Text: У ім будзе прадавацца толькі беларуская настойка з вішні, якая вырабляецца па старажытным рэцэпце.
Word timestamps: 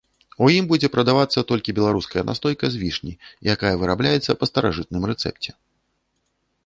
У 0.45 0.47
ім 0.53 0.65
будзе 0.69 0.87
прадавацца 0.95 1.43
толькі 1.51 1.75
беларуская 1.81 2.23
настойка 2.29 2.65
з 2.77 2.81
вішні, 2.85 3.13
якая 3.55 3.75
вырабляецца 3.83 4.31
па 4.41 4.45
старажытным 4.51 5.03
рэцэпце. 5.13 5.51